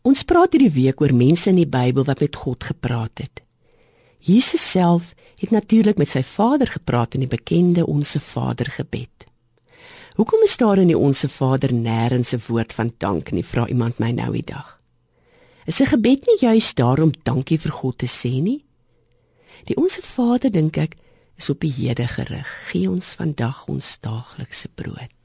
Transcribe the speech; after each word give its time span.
Ons 0.00 0.22
praat 0.24 0.54
hierdie 0.56 0.72
week 0.72 1.02
oor 1.04 1.12
mense 1.12 1.50
in 1.50 1.58
die 1.60 1.68
Bybel 1.68 2.06
wat 2.08 2.22
met 2.24 2.36
God 2.40 2.64
gepraat 2.64 3.20
het. 3.20 3.42
Jesus 4.24 4.62
self 4.64 5.12
het 5.40 5.52
natuurlik 5.52 5.98
met 6.00 6.08
sy 6.08 6.22
Vader 6.24 6.68
gepraat 6.72 7.16
in 7.16 7.24
die 7.24 7.28
bekende 7.28 7.84
Onse 7.86 8.20
Vader 8.20 8.70
gebed. 8.72 9.26
Hoekom 10.16 10.42
is 10.44 10.56
daar 10.60 10.80
in 10.80 10.88
die 10.88 10.98
Onse 10.98 11.28
Vader 11.28 11.72
nêrens 11.72 12.32
'n 12.32 12.40
woord 12.48 12.72
van 12.72 12.92
dank 12.98 13.32
nie, 13.32 13.44
vra 13.44 13.66
iemand 13.68 13.98
my 13.98 14.10
nou 14.10 14.32
die 14.32 14.44
dag. 14.44 14.80
Is 15.66 15.80
'n 15.80 15.86
gebed 15.86 16.26
nie 16.26 16.38
juis 16.40 16.74
daarom 16.74 17.12
dankie 17.22 17.58
vir 17.58 17.72
God 17.72 17.98
te 17.98 18.06
sê 18.06 18.42
nie? 18.42 18.64
Die 19.64 19.76
Onse 19.76 20.02
Vader 20.02 20.50
dink 20.50 20.76
ek 20.76 20.96
is 21.36 21.50
op 21.50 21.60
die 21.60 21.72
hede 21.72 22.06
gerig. 22.06 22.48
Gee 22.72 22.90
ons 22.90 23.14
vandag 23.14 23.68
ons 23.68 23.98
daaglikse 24.00 24.68
brood. 24.74 25.20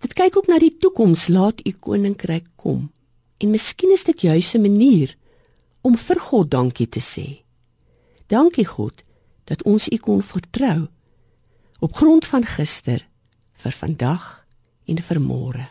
Dit 0.00 0.12
kyk 0.12 0.36
ook 0.36 0.48
na 0.48 0.58
die 0.58 0.76
toekoms, 0.78 1.28
laat 1.28 1.66
u 1.66 1.70
koninkryk 1.70 2.46
kom. 2.56 2.90
En 3.42 3.50
miskien 3.50 3.90
is 3.90 4.04
dit 4.06 4.20
juis 4.20 4.54
'n 4.54 4.60
manier 4.62 5.16
om 5.80 5.96
vir 5.98 6.18
God 6.20 6.50
dankie 6.50 6.88
te 6.88 7.00
sê. 7.00 7.42
Dankie 8.26 8.66
God 8.66 9.02
dat 9.44 9.62
ons 9.62 9.88
U 9.88 9.96
kon 9.96 10.22
vertrou 10.22 10.88
op 11.80 11.94
grond 11.94 12.26
van 12.26 12.44
gister 12.46 13.08
vir 13.52 13.72
vandag 13.72 14.46
en 14.86 15.02
vir 15.02 15.20
môre. 15.20 15.66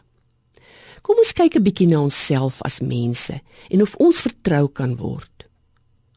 Kom 1.01 1.17
ons 1.17 1.33
kyk 1.33 1.55
'n 1.55 1.63
bietjie 1.63 1.87
na 1.87 2.01
onsself 2.01 2.61
as 2.61 2.79
mense 2.79 3.39
en 3.69 3.81
of 3.81 3.95
ons 3.95 4.21
vertrou 4.21 4.67
kan 4.67 4.95
word. 4.95 5.47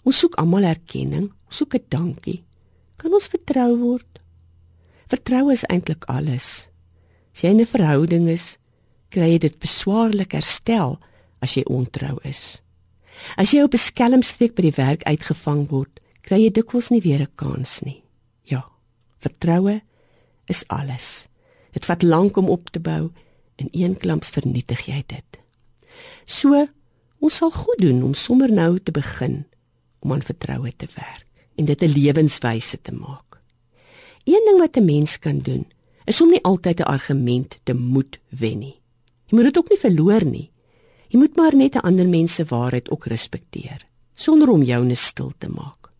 Ons 0.04 0.18
soek 0.18 0.34
almal 0.34 0.64
erkenning, 0.64 1.32
soek 1.48 1.74
'n 1.74 1.84
dankie. 1.88 2.44
Kan 2.96 3.12
ons 3.12 3.28
vertrou 3.28 3.78
word? 3.78 4.20
Vertroue 5.08 5.52
is 5.52 5.64
eintlik 5.64 6.04
alles. 6.04 6.68
As 7.34 7.42
jy 7.42 7.50
in 7.50 7.60
'n 7.60 7.66
verhouding 7.66 8.28
is, 8.28 8.58
kry 9.08 9.30
jy 9.32 9.38
dit 9.38 9.58
beswaarlik 9.58 10.32
herstel 10.32 10.98
as 11.44 11.56
jy 11.58 11.64
ontrou 11.70 12.16
is. 12.28 12.60
As 13.36 13.52
jy 13.52 13.62
op 13.62 13.74
'n 13.74 13.86
skelmstreek 13.88 14.54
by 14.54 14.62
die 14.62 14.78
werk 14.78 15.02
uitgevang 15.04 15.68
word, 15.70 16.00
kry 16.22 16.40
jy 16.44 16.50
dikwels 16.50 16.90
nie 16.90 17.00
weer 17.00 17.20
'n 17.20 17.34
kans 17.36 17.82
nie. 17.84 18.02
Ja, 18.42 18.64
vertroue 19.18 19.82
is 20.48 20.64
alles. 20.68 21.28
Dit 21.72 21.84
vat 21.84 22.02
lank 22.02 22.36
om 22.36 22.48
op 22.48 22.70
te 22.70 22.80
bou 22.80 23.10
en 23.56 23.68
een 23.72 23.96
klamps 23.96 24.30
vernietig 24.30 24.86
jy 24.86 25.04
dit. 25.06 25.38
So, 26.26 26.66
ons 27.20 27.36
sal 27.36 27.50
goed 27.50 27.78
doen 27.78 28.02
om 28.02 28.14
sommer 28.14 28.50
nou 28.52 28.78
te 28.78 28.92
begin 28.92 29.44
om 30.00 30.12
aan 30.12 30.22
vertroue 30.22 30.72
te 30.76 30.88
werk 30.94 31.26
en 31.56 31.64
dit 31.64 31.82
'n 31.82 31.88
lewenswyse 31.88 32.80
te 32.82 32.92
maak. 32.92 33.38
Een 34.24 34.44
ding 34.46 34.58
wat 34.58 34.76
'n 34.76 34.84
mens 34.84 35.18
kan 35.18 35.38
doen, 35.38 35.66
is 36.04 36.20
om 36.20 36.30
nie 36.30 36.42
altyd 36.42 36.80
'n 36.80 36.90
argument 36.90 37.58
te 37.62 37.74
moet 37.74 38.18
wen 38.28 38.58
nie. 38.58 38.80
Jy 39.26 39.36
moet 39.36 39.44
dit 39.44 39.58
ook 39.58 39.68
nie 39.68 39.78
verloor 39.78 40.24
nie. 40.24 40.50
Jy 41.14 41.20
moet 41.22 41.36
maar 41.38 41.54
net 41.54 41.76
'n 41.76 41.86
ander 41.86 42.08
mens 42.08 42.34
se 42.34 42.44
waarheid 42.44 42.90
ook 42.90 43.06
respekteer 43.06 43.86
sonder 44.14 44.48
om 44.48 44.62
joune 44.62 44.94
stil 44.94 45.32
te 45.38 45.48
maak. 45.48 45.90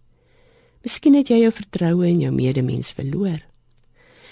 Miskien 0.82 1.14
het 1.14 1.28
jy 1.28 1.38
jou 1.38 1.52
vertroue 1.52 2.08
in 2.08 2.20
jou 2.20 2.32
medemens 2.32 2.90
verloor. 2.92 3.42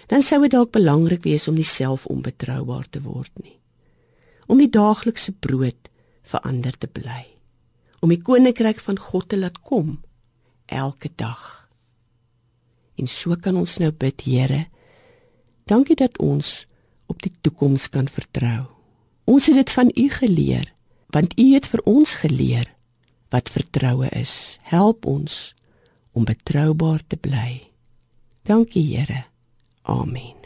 Dan 0.07 0.23
sou 0.23 0.41
dit 0.43 0.51
dalk 0.51 0.73
belangrik 0.73 1.23
wees 1.23 1.49
om 1.49 1.55
nie 1.55 1.65
self 1.65 2.07
onbetroubaar 2.07 2.91
te 2.91 3.01
word 3.01 3.31
nie. 3.43 3.61
Om 4.47 4.59
die 4.59 4.71
daaglikse 4.71 5.33
brood 5.33 5.89
vir 6.23 6.41
ander 6.41 6.79
te 6.79 6.87
bly. 6.87 7.27
Om 8.01 8.09
die 8.09 8.23
koninkryk 8.23 8.81
van 8.81 8.99
God 8.99 9.29
te 9.29 9.39
laat 9.39 9.63
kom 9.63 10.01
elke 10.67 11.11
dag. 11.17 11.69
En 12.99 13.07
so 13.07 13.37
kan 13.37 13.57
ons 13.57 13.79
nou 13.79 13.93
bid, 13.93 14.21
Here. 14.21 14.67
Dankie 15.65 15.97
dat 15.97 16.19
ons 16.19 16.67
op 17.07 17.23
die 17.23 17.33
toekoms 17.41 17.89
kan 17.89 18.09
vertrou. 18.09 18.82
Ons 19.25 19.47
het 19.47 19.55
dit 19.55 19.71
van 19.71 19.91
U 19.95 20.09
geleer, 20.11 20.73
want 21.15 21.39
U 21.39 21.53
het 21.55 21.67
vir 21.67 21.83
ons 21.85 22.15
geleer 22.15 22.69
wat 23.33 23.49
vertroue 23.51 24.09
is. 24.09 24.59
Help 24.69 25.07
ons 25.07 25.55
om 26.13 26.25
betroubaar 26.29 27.01
te 27.07 27.17
bly. 27.17 27.63
Dankie 28.45 28.85
Here. 28.97 29.25
Amen. 29.83 30.42